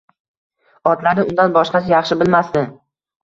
Otlarni 0.91 1.25
undan 1.33 1.53
boshqasi 1.57 1.93
yaxshi 1.93 2.19
bilmasdi 2.23 2.65